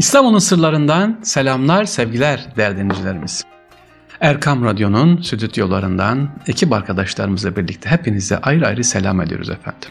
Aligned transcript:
İstanbul'un 0.00 0.38
sırlarından 0.38 1.18
selamlar, 1.22 1.84
sevgiler 1.84 2.46
değerli 2.56 2.76
dinleyicilerimiz. 2.76 3.44
Erkam 4.20 4.64
Radyo'nun 4.64 5.22
stüdyolarından 5.22 6.28
ekip 6.46 6.72
arkadaşlarımızla 6.72 7.56
birlikte 7.56 7.90
hepinize 7.90 8.38
ayrı 8.38 8.66
ayrı 8.66 8.84
selam 8.84 9.20
ediyoruz 9.20 9.50
efendim. 9.50 9.88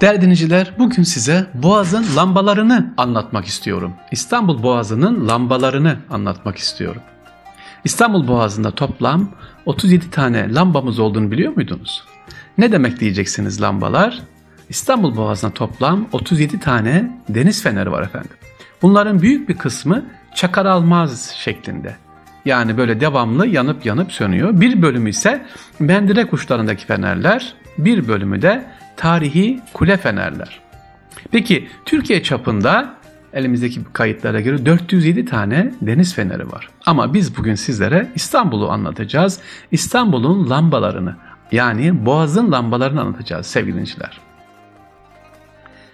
Değerli 0.00 0.20
dinleyiciler, 0.20 0.72
bugün 0.78 1.02
size 1.02 1.46
Boğaz'ın 1.54 2.16
lambalarını 2.16 2.94
anlatmak 2.96 3.46
istiyorum. 3.46 3.94
İstanbul 4.12 4.62
Boğazı'nın 4.62 5.28
lambalarını 5.28 5.96
anlatmak 6.10 6.56
istiyorum. 6.56 7.02
İstanbul 7.84 8.28
Boğazı'nda 8.28 8.70
toplam 8.70 9.30
37 9.66 10.10
tane 10.10 10.54
lambamız 10.54 10.98
olduğunu 10.98 11.30
biliyor 11.30 11.52
muydunuz? 11.56 12.04
Ne 12.58 12.72
demek 12.72 13.00
diyeceksiniz 13.00 13.62
lambalar? 13.62 14.22
İstanbul 14.68 15.16
Boğazı'na 15.16 15.50
toplam 15.50 16.08
37 16.12 16.60
tane 16.60 17.10
deniz 17.28 17.62
feneri 17.62 17.92
var 17.92 18.02
efendim. 18.02 18.30
Bunların 18.82 19.22
büyük 19.22 19.48
bir 19.48 19.58
kısmı 19.58 20.04
çakar 20.34 20.66
almaz 20.66 21.30
şeklinde. 21.30 21.96
Yani 22.44 22.76
böyle 22.76 23.00
devamlı 23.00 23.46
yanıp 23.46 23.86
yanıp 23.86 24.12
sönüyor. 24.12 24.60
Bir 24.60 24.82
bölümü 24.82 25.10
ise 25.10 25.46
mendire 25.78 26.26
kuşlarındaki 26.26 26.86
fenerler, 26.86 27.54
bir 27.78 28.08
bölümü 28.08 28.42
de 28.42 28.64
tarihi 28.96 29.60
kule 29.72 29.96
fenerler. 29.96 30.60
Peki 31.30 31.68
Türkiye 31.84 32.22
çapında 32.22 32.94
elimizdeki 33.32 33.80
kayıtlara 33.92 34.40
göre 34.40 34.66
407 34.66 35.24
tane 35.24 35.72
deniz 35.82 36.14
feneri 36.14 36.52
var. 36.52 36.68
Ama 36.86 37.14
biz 37.14 37.36
bugün 37.36 37.54
sizlere 37.54 38.08
İstanbul'u 38.14 38.70
anlatacağız. 38.70 39.40
İstanbul'un 39.72 40.50
lambalarını 40.50 41.16
yani 41.52 42.06
boğazın 42.06 42.52
lambalarını 42.52 43.00
anlatacağız 43.00 43.46
sevgili 43.46 43.72
dinleyiciler. 43.72 44.25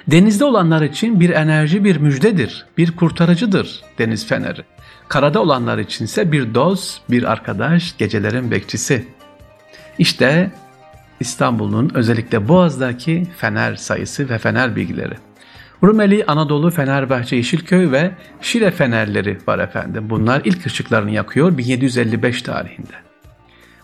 Denizde 0.07 0.45
olanlar 0.45 0.83
için 0.83 1.21
bir 1.21 1.31
enerji 1.31 1.85
bir 1.85 1.97
müjdedir, 1.97 2.67
bir 2.79 2.97
kurtarıcıdır 2.97 3.83
deniz 3.99 4.27
feneri. 4.27 4.63
Karada 5.09 5.43
olanlar 5.43 5.79
içinse 5.79 6.33
bir 6.33 6.55
dost, 6.55 7.11
bir 7.11 7.33
arkadaş, 7.33 7.99
gecelerin 7.99 8.51
bekçisi. 8.51 9.07
İşte 9.99 10.51
İstanbul'un 11.21 11.91
özellikle 11.95 12.49
Boğaz'daki 12.49 13.27
fener 13.37 13.77
sayısı 13.77 14.29
ve 14.29 14.39
fener 14.39 14.77
bilgileri. 14.77 15.15
Rumeli, 15.85 16.25
Anadolu, 16.27 16.71
Fenerbahçe, 16.71 17.37
Yeşilköy 17.37 17.91
ve 17.91 18.11
Şile 18.41 18.71
fenerleri 18.71 19.39
var 19.47 19.59
efendim. 19.59 20.11
Bunlar 20.11 20.43
ilk 20.45 20.67
ışıklarını 20.67 21.11
yakıyor 21.11 21.59
1755 21.59 22.43
tarihinde. 22.43 23.12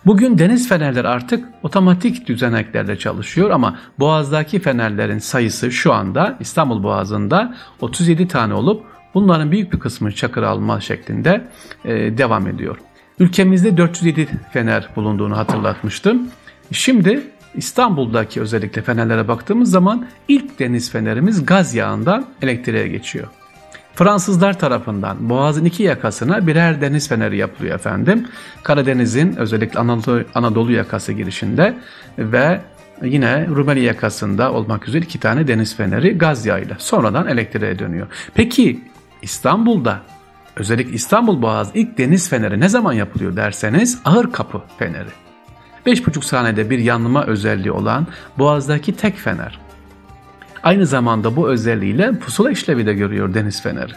Bugün 0.09 0.39
deniz 0.39 0.69
fenerleri 0.69 1.09
artık 1.09 1.45
otomatik 1.62 2.27
düzeneklerle 2.27 2.98
çalışıyor 2.98 3.51
ama 3.51 3.78
Boğaz'daki 3.98 4.61
fenerlerin 4.61 5.19
sayısı 5.19 5.73
şu 5.73 5.92
anda 5.92 6.37
İstanbul 6.41 6.83
Boğazı'nda 6.83 7.55
37 7.81 8.28
tane 8.28 8.55
olup 8.55 8.87
bunların 9.15 9.50
büyük 9.53 9.73
bir 9.73 9.78
kısmı 9.78 10.12
çakır 10.12 10.42
alma 10.42 10.81
şeklinde 10.81 11.48
e, 11.84 12.19
devam 12.19 12.47
ediyor. 12.47 12.77
Ülkemizde 13.19 13.77
407 13.77 14.28
fener 14.53 14.89
bulunduğunu 14.97 15.37
hatırlatmıştım. 15.37 16.28
Şimdi 16.72 17.22
İstanbul'daki 17.55 18.41
özellikle 18.41 18.83
fenerlere 18.83 19.28
baktığımız 19.28 19.70
zaman 19.70 20.06
ilk 20.28 20.59
deniz 20.59 20.91
fenerimiz 20.91 21.47
gaz 21.47 21.75
yağından 21.75 22.27
elektriğe 22.43 22.89
geçiyor. 22.89 23.28
Fransızlar 23.98 24.58
tarafından 24.58 25.30
Boğaz'ın 25.30 25.64
iki 25.64 25.82
yakasına 25.82 26.46
birer 26.46 26.80
deniz 26.80 27.08
feneri 27.08 27.36
yapılıyor 27.36 27.74
efendim. 27.74 28.27
Karadeniz'in 28.62 29.36
özellikle 29.36 29.80
Anadolu, 29.80 30.24
Anadolu 30.34 30.72
yakası 30.72 31.12
girişinde 31.12 31.78
ve 32.19 32.60
yine 33.02 33.46
Rumeli 33.46 33.80
yakasında 33.80 34.52
olmak 34.52 34.88
üzere 34.88 35.04
iki 35.04 35.20
tane 35.20 35.48
deniz 35.48 35.76
feneri 35.76 36.19
gaz 36.19 36.46
yağıyla 36.46 36.76
sonradan 36.78 37.28
elektriğe 37.28 37.78
dönüyor. 37.78 38.06
Peki 38.34 38.80
İstanbul'da 39.22 40.02
özellikle 40.56 40.92
İstanbul 40.92 41.42
Boğaz 41.42 41.70
ilk 41.74 41.98
deniz 41.98 42.28
feneri 42.28 42.60
ne 42.60 42.69
zaman 42.69 42.92
yapılıyor 42.92 43.36
derseniz 43.36 43.98
Ağır 44.04 44.32
Kapı 44.32 44.62
Feneri. 44.78 45.10
5,5 45.87 46.22
saniyede 46.22 46.70
bir 46.70 46.78
yanma 46.78 47.25
özelliği 47.25 47.72
olan 47.72 48.06
Boğaz'daki 48.38 48.97
tek 48.97 49.16
fener. 49.16 49.68
Aynı 50.62 50.86
zamanda 50.86 51.36
bu 51.36 51.48
özelliğiyle 51.48 52.12
pusula 52.12 52.50
işlevi 52.50 52.86
de 52.86 52.94
görüyor 52.94 53.34
deniz 53.34 53.62
feneri 53.62 53.92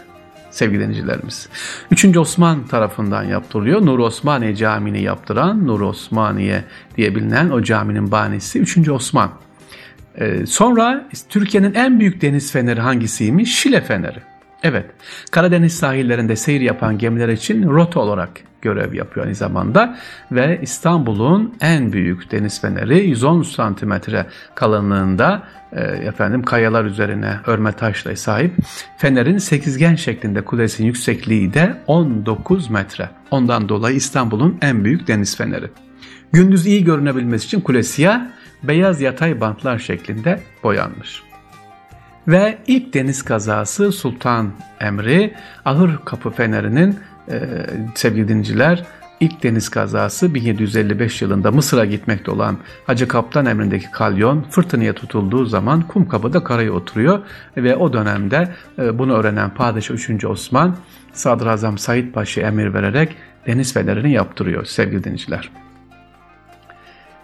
sevgili 0.52 0.80
denizcilerimiz. 0.80 1.48
3. 1.90 2.16
Osman 2.16 2.66
tarafından 2.66 3.24
yaptırılıyor. 3.24 3.86
Nur 3.86 3.98
Osmaniye 3.98 4.56
Camii'ni 4.56 5.02
yaptıran 5.02 5.66
Nur 5.66 5.80
Osmaniye 5.80 6.64
diye 6.96 7.14
bilinen 7.14 7.50
o 7.50 7.62
caminin 7.62 8.10
banisi 8.10 8.58
3. 8.58 8.88
Osman. 8.88 9.30
Ee, 10.18 10.46
sonra 10.46 11.08
Türkiye'nin 11.28 11.74
en 11.74 12.00
büyük 12.00 12.22
deniz 12.22 12.52
feneri 12.52 12.80
hangisiymiş? 12.80 13.58
Şile 13.58 13.80
feneri. 13.80 14.31
Evet, 14.62 14.86
Karadeniz 15.30 15.78
sahillerinde 15.78 16.36
seyir 16.36 16.60
yapan 16.60 16.98
gemiler 16.98 17.28
için 17.28 17.68
rota 17.68 18.00
olarak 18.00 18.30
görev 18.62 18.94
yapıyor 18.94 19.26
aynı 19.26 19.34
zamanda 19.34 19.98
ve 20.32 20.58
İstanbul'un 20.62 21.54
en 21.60 21.92
büyük 21.92 22.32
deniz 22.32 22.60
feneri 22.60 23.08
110 23.08 23.42
santimetre 23.42 24.26
kalınlığında 24.54 25.42
e, 25.72 25.80
efendim 25.80 26.42
kayalar 26.42 26.84
üzerine 26.84 27.36
örme 27.46 27.72
taşla 27.72 28.16
sahip. 28.16 28.54
Fenerin 28.98 29.38
sekizgen 29.38 29.94
şeklinde 29.94 30.44
kulesinin 30.44 30.86
yüksekliği 30.86 31.54
de 31.54 31.76
19 31.86 32.70
metre. 32.70 33.10
Ondan 33.30 33.68
dolayı 33.68 33.96
İstanbul'un 33.96 34.58
en 34.62 34.84
büyük 34.84 35.08
deniz 35.08 35.36
feneri. 35.36 35.70
Gündüz 36.32 36.66
iyi 36.66 36.84
görünebilmesi 36.84 37.46
için 37.46 37.60
kule 37.60 37.82
siyah, 37.82 38.22
beyaz 38.62 39.00
yatay 39.00 39.40
bantlar 39.40 39.78
şeklinde 39.78 40.40
boyanmış. 40.62 41.31
Ve 42.28 42.58
ilk 42.66 42.94
deniz 42.94 43.22
kazası 43.22 43.92
Sultan 43.92 44.50
Emri 44.80 45.34
Ahır 45.64 45.98
Kapı 46.04 46.30
Feneri'nin 46.30 46.98
e, 47.28 47.40
sevgili 47.94 48.28
dinciler 48.28 48.84
ilk 49.20 49.42
deniz 49.42 49.68
kazası 49.68 50.34
1755 50.34 51.22
yılında 51.22 51.50
Mısır'a 51.50 51.84
gitmekte 51.84 52.30
olan 52.30 52.58
Hacı 52.86 53.08
Kaptan 53.08 53.46
emrindeki 53.46 53.90
kalyon 53.90 54.42
fırtınaya 54.42 54.92
tutulduğu 54.92 55.44
zaman 55.44 55.82
Kumkapı'da 55.82 56.44
karaya 56.44 56.72
oturuyor 56.72 57.18
ve 57.56 57.76
o 57.76 57.92
dönemde 57.92 58.48
e, 58.78 58.98
bunu 58.98 59.14
öğrenen 59.14 59.50
Padişah 59.50 59.94
3. 59.94 60.24
Osman 60.24 60.76
Sadrazam 61.12 61.78
Said 61.78 62.12
Paşa 62.12 62.40
emir 62.40 62.74
vererek 62.74 63.16
deniz 63.46 63.72
fenerini 63.72 64.12
yaptırıyor 64.12 64.64
sevgili 64.64 65.04
dinleyiciler. 65.04 65.50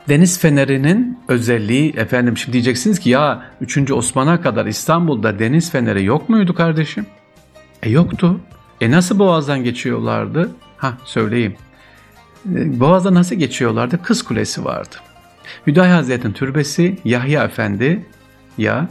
Deniz 0.08 0.38
fenerinin 0.38 1.18
özelliği 1.28 1.96
efendim 1.96 2.36
şimdi 2.36 2.52
diyeceksiniz 2.52 2.98
ki 2.98 3.10
ya 3.10 3.42
3. 3.60 3.90
Osman'a 3.90 4.40
kadar 4.40 4.66
İstanbul'da 4.66 5.38
deniz 5.38 5.70
feneri 5.70 6.04
yok 6.04 6.28
muydu 6.28 6.54
kardeşim? 6.54 7.06
E 7.82 7.90
yoktu. 7.90 8.40
E 8.80 8.90
nasıl 8.90 9.18
boğazdan 9.18 9.64
geçiyorlardı? 9.64 10.50
Ha 10.76 10.98
söyleyeyim. 11.04 11.56
E, 12.54 12.80
boğazdan 12.80 13.14
nasıl 13.14 13.36
geçiyorlardı? 13.36 14.02
Kız 14.02 14.22
Kulesi 14.22 14.64
vardı. 14.64 14.96
Hüdayi 15.66 15.92
Hazretleri'nin 15.92 16.34
türbesi 16.34 16.98
Yahya 17.04 17.44
Efendi 17.44 18.06
ya 18.58 18.88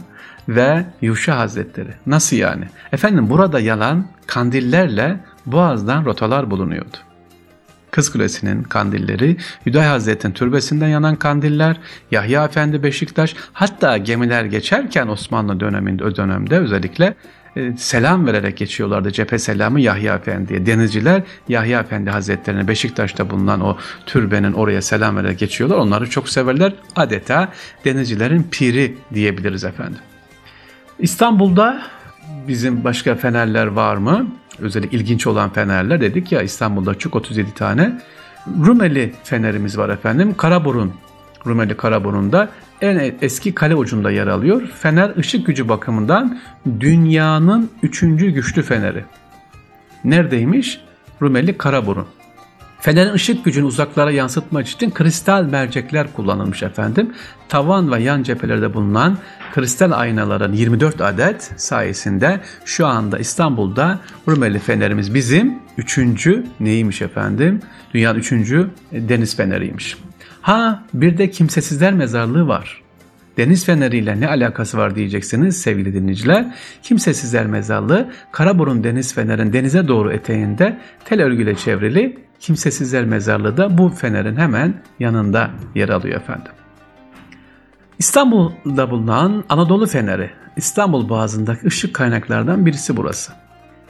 ve 0.48 0.84
Yuşa 1.02 1.38
Hazretleri. 1.38 1.90
Nasıl 2.06 2.36
yani? 2.36 2.64
Efendim 2.92 3.30
burada 3.30 3.60
yalan 3.60 4.06
kandillerle 4.26 5.20
boğazdan 5.46 6.04
rotalar 6.04 6.50
bulunuyordu. 6.50 6.96
Kız 7.90 8.12
Kulesi'nin 8.12 8.62
kandilleri, 8.62 9.36
Hüdayi 9.66 9.88
Hazretleri'nin 9.88 10.34
türbesinden 10.34 10.88
yanan 10.88 11.16
kandiller, 11.16 11.76
Yahya 12.10 12.44
Efendi 12.44 12.82
Beşiktaş, 12.82 13.34
hatta 13.52 13.96
gemiler 13.96 14.44
geçerken 14.44 15.08
Osmanlı 15.08 15.60
döneminde 15.60 16.04
o 16.04 16.16
dönemde 16.16 16.58
özellikle 16.58 17.14
e, 17.56 17.76
selam 17.76 18.26
vererek 18.26 18.56
geçiyorlardı 18.56 19.12
cephe 19.12 19.38
selamı 19.38 19.80
Yahya 19.80 20.14
Efendi'ye. 20.14 20.66
Denizciler 20.66 21.22
Yahya 21.48 21.80
Efendi 21.80 22.10
Hazretlerine 22.10 22.68
Beşiktaş'ta 22.68 23.30
bulunan 23.30 23.60
o 23.60 23.76
türbenin 24.06 24.52
oraya 24.52 24.82
selam 24.82 25.16
vererek 25.16 25.38
geçiyorlar. 25.38 25.76
Onları 25.76 26.10
çok 26.10 26.28
severler. 26.28 26.72
Adeta 26.96 27.48
denizcilerin 27.84 28.46
piri 28.50 28.94
diyebiliriz 29.14 29.64
efendim. 29.64 29.98
İstanbul'da 30.98 31.82
bizim 32.48 32.84
başka 32.84 33.14
fenerler 33.14 33.66
var 33.66 33.96
mı? 33.96 34.26
Özellikle 34.60 34.98
ilginç 34.98 35.26
olan 35.26 35.52
fenerler 35.52 36.00
dedik 36.00 36.32
ya 36.32 36.42
İstanbul'da 36.42 36.94
çok 36.94 37.16
37 37.16 37.54
tane. 37.54 38.00
Rumeli 38.66 39.12
fenerimiz 39.24 39.78
var 39.78 39.88
efendim. 39.88 40.34
Karaburun 40.36 40.92
Rumeli 41.46 41.76
Karaburun'da 41.76 42.48
en 42.80 43.14
eski 43.20 43.54
kale 43.54 43.74
ucunda 43.74 44.10
yer 44.10 44.26
alıyor. 44.26 44.62
Fener 44.66 45.16
ışık 45.16 45.46
gücü 45.46 45.68
bakımından 45.68 46.38
dünyanın 46.80 47.70
üçüncü 47.82 48.30
güçlü 48.30 48.62
feneri. 48.62 49.04
Neredeymiş? 50.04 50.80
Rumeli 51.22 51.58
Karaburun. 51.58 52.06
Fenerin 52.80 53.12
ışık 53.12 53.44
gücünü 53.44 53.64
uzaklara 53.64 54.10
yansıtmak 54.10 54.68
için 54.68 54.90
kristal 54.90 55.42
mercekler 55.42 56.12
kullanılmış 56.12 56.62
efendim. 56.62 57.12
Tavan 57.48 57.92
ve 57.92 58.02
yan 58.02 58.22
cephelerde 58.22 58.74
bulunan 58.74 59.18
kristal 59.54 59.92
aynaların 59.92 60.52
24 60.52 61.00
adet 61.00 61.52
sayesinde 61.56 62.40
şu 62.64 62.86
anda 62.86 63.18
İstanbul'da 63.18 63.98
Rumeli 64.28 64.58
fenerimiz 64.58 65.14
bizim 65.14 65.58
üçüncü 65.78 66.46
neymiş 66.60 67.02
efendim? 67.02 67.60
Dünyanın 67.94 68.18
üçüncü 68.18 68.70
deniz 68.92 69.36
feneriymiş. 69.36 69.96
Ha 70.40 70.84
bir 70.94 71.18
de 71.18 71.30
kimsesizler 71.30 71.92
mezarlığı 71.92 72.48
var. 72.48 72.82
deniz 73.36 73.64
feneriyle 73.64 74.20
ne 74.20 74.28
alakası 74.28 74.78
var 74.78 74.94
diyeceksiniz 74.94 75.60
sevgili 75.60 75.94
dinleyiciler. 75.94 76.54
Kimsesizler 76.82 77.46
mezarlığı 77.46 78.10
Karaburun 78.32 78.84
Deniz 78.84 79.14
Fener'in 79.14 79.52
denize 79.52 79.88
doğru 79.88 80.12
eteğinde 80.12 80.78
tel 81.04 81.22
örgüyle 81.22 81.54
çevrili 81.54 82.27
Kimsesizler 82.40 83.04
Mezarlığı 83.04 83.56
da 83.56 83.78
bu 83.78 83.88
fenerin 83.88 84.36
hemen 84.36 84.82
yanında 85.00 85.50
yer 85.74 85.88
alıyor 85.88 86.16
efendim. 86.16 86.52
İstanbul'da 87.98 88.90
bulunan 88.90 89.44
Anadolu 89.48 89.86
Feneri, 89.86 90.30
İstanbul 90.56 91.08
Boğazı'ndaki 91.08 91.66
ışık 91.66 91.94
kaynaklardan 91.94 92.66
birisi 92.66 92.96
burası. 92.96 93.32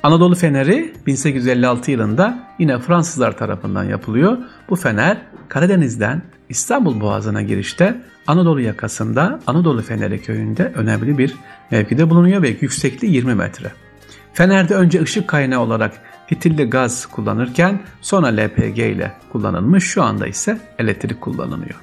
Anadolu 0.03 0.35
Feneri 0.35 0.95
1856 1.07 1.91
yılında 1.91 2.39
yine 2.59 2.79
Fransızlar 2.79 3.39
tarafından 3.39 3.85
yapılıyor. 3.85 4.39
Bu 4.71 4.77
fener 4.77 5.17
Karadeniz'den 5.49 6.23
İstanbul 6.49 7.01
Boğazı'na 7.01 7.43
girişte 7.43 8.03
Anadolu 8.27 8.61
yakasında 8.61 9.41
Anadolu 9.47 9.83
Feneri 9.83 10.23
köyünde 10.23 10.73
önemli 10.75 11.19
bir 11.19 11.35
mevkide 11.71 12.11
bulunuyor 12.11 12.43
ve 12.43 12.49
yüksekliği 12.49 13.15
20 13.15 13.35
metre. 13.35 13.73
Fenerde 14.33 14.75
önce 14.75 15.03
ışık 15.03 15.29
kaynağı 15.29 15.61
olarak 15.61 15.93
fitilli 16.29 16.71
gaz 16.71 17.07
kullanırken 17.07 17.81
sonra 18.01 18.27
LPG 18.27 18.79
ile 18.79 19.13
kullanılmış 19.33 19.85
şu 19.85 20.03
anda 20.03 20.27
ise 20.27 20.59
elektrik 20.79 21.21
kullanılıyor. 21.21 21.81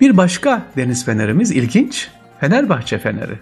Bir 0.00 0.16
başka 0.16 0.62
deniz 0.76 1.04
fenerimiz 1.04 1.50
ilginç 1.50 2.08
Fenerbahçe 2.40 2.98
Feneri. 2.98 3.38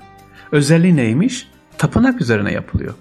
Özelliği 0.52 0.96
neymiş? 0.96 1.48
Tapınak 1.78 2.20
üzerine 2.20 2.52
yapılıyor. 2.52 2.94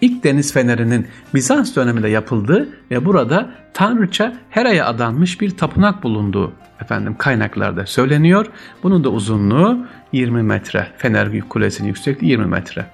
İlk 0.00 0.24
deniz 0.24 0.52
fenerinin 0.52 1.06
Bizans 1.34 1.76
döneminde 1.76 2.08
yapıldığı 2.08 2.68
ve 2.90 3.04
burada 3.04 3.50
tanrıça 3.74 4.36
Hera'ya 4.50 4.86
adanmış 4.86 5.40
bir 5.40 5.56
tapınak 5.56 6.02
bulunduğu 6.02 6.52
efendim 6.80 7.14
kaynaklarda 7.18 7.86
söyleniyor. 7.86 8.46
Bunun 8.82 9.04
da 9.04 9.08
uzunluğu 9.08 9.86
20 10.12 10.42
metre. 10.42 10.86
Fener 10.98 11.40
Kulesi'nin 11.40 11.88
yüksekliği 11.88 12.30
20 12.30 12.46
metre. 12.46 12.86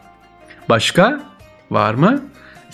Başka 0.68 1.20
var 1.70 1.94
mı? 1.94 2.22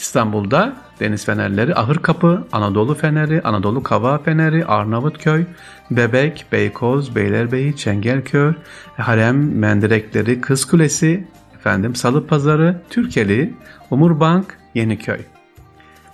İstanbul'da 0.03 0.77
deniz 1.01 1.25
fenerleri 1.25 1.75
Ahırkapı, 1.75 2.47
Anadolu 2.53 2.95
Feneri, 2.95 3.43
Anadolu 3.43 3.83
Kava 3.83 4.19
Feneri, 4.19 4.67
Arnavutköy, 4.67 5.45
Bebek, 5.91 6.47
Beykoz, 6.53 7.17
Beylerbeyi, 7.17 7.77
Çengelköy, 7.77 8.53
Harem 8.97 9.59
Mendirekleri, 9.59 10.41
Kız 10.41 10.65
Kulesi, 10.65 11.29
efendim 11.55 11.95
Salı 11.95 12.27
Pazarı, 12.27 12.83
Türkeli, 12.91 13.55
Umurbank, 13.91 14.59
Yeniköy. 14.75 15.21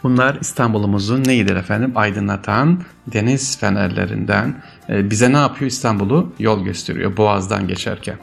Bunlar 0.03 0.39
İstanbul'umuzun 0.41 1.25
neyidir 1.25 1.57
efendim? 1.57 1.93
Aydınlatan 1.95 2.83
deniz 3.07 3.59
fenerlerinden 3.59 4.63
e, 4.89 5.11
bize 5.11 5.33
ne 5.33 5.37
yapıyor 5.37 5.71
İstanbul'u? 5.71 6.33
Yol 6.39 6.65
gösteriyor 6.65 7.17
Boğaz'dan 7.17 7.69
geçerken. 7.69 8.17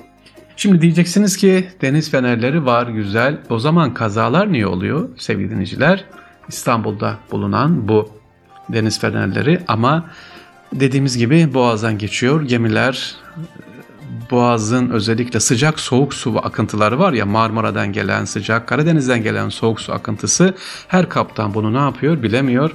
Şimdi 0.57 0.81
diyeceksiniz 0.81 1.37
ki 1.37 1.69
deniz 1.81 2.11
fenerleri 2.11 2.65
var 2.65 2.87
güzel. 2.87 3.37
O 3.49 3.59
zaman 3.59 3.93
kazalar 3.93 4.51
niye 4.51 4.67
oluyor 4.67 5.09
sevgili 5.17 5.49
dinleyiciler? 5.49 6.05
İstanbul'da 6.47 7.17
bulunan 7.31 7.87
bu 7.87 8.09
deniz 8.69 8.99
fenerleri 8.99 9.59
ama 9.67 10.05
dediğimiz 10.73 11.17
gibi 11.17 11.53
boğazdan 11.53 11.97
geçiyor. 11.97 12.41
Gemiler 12.41 13.15
Boğaz'ın 14.31 14.89
özellikle 14.89 15.39
sıcak 15.39 15.79
soğuk 15.79 16.13
su 16.13 16.39
akıntıları 16.43 16.99
var 16.99 17.13
ya 17.13 17.25
Marmara'dan 17.25 17.93
gelen 17.93 18.25
sıcak, 18.25 18.67
Karadeniz'den 18.67 19.23
gelen 19.23 19.49
soğuk 19.49 19.81
su 19.81 19.93
akıntısı 19.93 20.53
her 20.87 21.09
kaptan 21.09 21.53
bunu 21.53 21.73
ne 21.73 21.77
yapıyor 21.77 22.23
bilemiyor. 22.23 22.71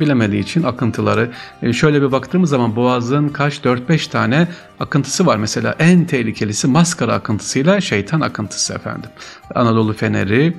Bilemediği 0.00 0.42
için 0.42 0.62
akıntıları 0.62 1.30
e, 1.62 1.72
şöyle 1.72 2.02
bir 2.02 2.12
baktığımız 2.12 2.50
zaman 2.50 2.76
Boğaz'ın 2.76 3.28
kaç 3.28 3.58
4-5 3.58 4.10
tane 4.10 4.48
akıntısı 4.80 5.26
var. 5.26 5.36
Mesela 5.36 5.74
en 5.78 6.04
tehlikelisi 6.04 6.66
maskara 6.66 7.14
akıntısıyla 7.14 7.80
şeytan 7.80 8.20
akıntısı 8.20 8.74
efendim. 8.74 9.10
Anadolu 9.54 9.92
Feneri, 9.92 10.54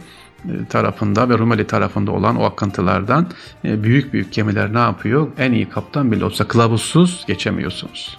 e, 0.46 0.66
tarafında 0.70 1.30
ve 1.30 1.38
Rumeli 1.38 1.68
tarafında 1.68 2.12
olan 2.12 2.36
o 2.36 2.44
akıntılardan 2.44 3.28
e, 3.66 3.84
büyük 3.84 4.14
büyük 4.14 4.34
gemiler 4.34 4.74
ne 4.74 4.80
yapıyor? 4.80 5.28
En 5.38 5.52
iyi 5.52 5.70
kaptan 5.70 6.12
bile 6.12 6.26
olsa 6.26 6.48
kılavuzsuz 6.48 7.24
geçemiyorsunuz. 7.28 8.18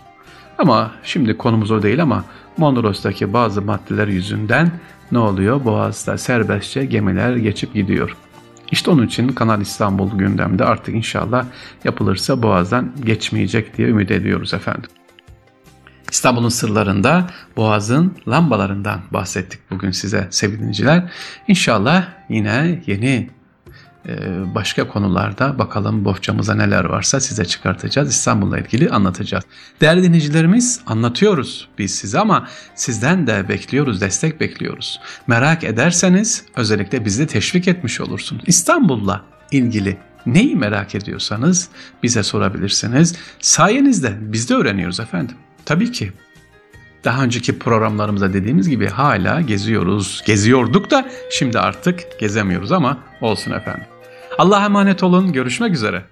Ama 0.58 0.90
şimdi 1.02 1.36
konumuz 1.36 1.70
o 1.70 1.82
değil 1.82 2.02
ama 2.02 2.24
Mondros'taki 2.56 3.32
bazı 3.32 3.62
maddeler 3.62 4.08
yüzünden 4.08 4.70
ne 5.12 5.18
oluyor? 5.18 5.64
Boğaz'da 5.64 6.18
serbestçe 6.18 6.84
gemiler 6.84 7.36
geçip 7.36 7.74
gidiyor. 7.74 8.16
İşte 8.74 8.90
onun 8.90 9.06
için 9.06 9.28
Kanal 9.28 9.60
İstanbul 9.60 10.18
gündemde 10.18 10.64
artık 10.64 10.94
inşallah 10.94 11.46
yapılırsa 11.84 12.42
Boğaz'dan 12.42 12.92
geçmeyecek 13.04 13.76
diye 13.76 13.88
ümit 13.88 14.10
ediyoruz 14.10 14.54
efendim. 14.54 14.90
İstanbul'un 16.10 16.48
sırlarında 16.48 17.26
Boğaz'ın 17.56 18.14
lambalarından 18.28 19.00
bahsettik 19.10 19.60
bugün 19.70 19.90
size 19.90 20.28
sevgili 20.30 20.58
dinleyiciler. 20.58 21.12
İnşallah 21.48 22.04
yine 22.28 22.82
yeni 22.86 23.30
başka 24.54 24.88
konularda 24.88 25.58
bakalım 25.58 26.04
bohçamıza 26.04 26.54
neler 26.54 26.84
varsa 26.84 27.20
size 27.20 27.44
çıkartacağız. 27.44 28.10
İstanbul'la 28.10 28.58
ilgili 28.58 28.90
anlatacağız. 28.90 29.44
Değerli 29.80 30.02
dinleyicilerimiz 30.02 30.80
anlatıyoruz 30.86 31.68
biz 31.78 31.94
size 31.94 32.18
ama 32.18 32.48
sizden 32.74 33.26
de 33.26 33.48
bekliyoruz, 33.48 34.00
destek 34.00 34.40
bekliyoruz. 34.40 35.00
Merak 35.26 35.64
ederseniz 35.64 36.44
özellikle 36.56 37.04
bizi 37.04 37.26
teşvik 37.26 37.68
etmiş 37.68 38.00
olursunuz. 38.00 38.42
İstanbul'la 38.46 39.24
ilgili 39.50 39.96
neyi 40.26 40.56
merak 40.56 40.94
ediyorsanız 40.94 41.68
bize 42.02 42.22
sorabilirsiniz. 42.22 43.16
Sayenizde 43.40 44.12
biz 44.20 44.50
de 44.50 44.54
öğreniyoruz 44.54 45.00
efendim. 45.00 45.36
Tabii 45.64 45.92
ki 45.92 46.12
daha 47.04 47.22
önceki 47.22 47.58
programlarımızda 47.58 48.32
dediğimiz 48.32 48.68
gibi 48.68 48.86
hala 48.86 49.40
geziyoruz. 49.40 50.22
Geziyorduk 50.26 50.90
da 50.90 51.08
şimdi 51.30 51.58
artık 51.58 52.20
gezemiyoruz 52.20 52.72
ama 52.72 52.98
olsun 53.20 53.52
efendim. 53.52 53.93
Allah'a 54.38 54.64
emanet 54.64 55.02
olun. 55.02 55.32
Görüşmek 55.32 55.74
üzere. 55.74 56.04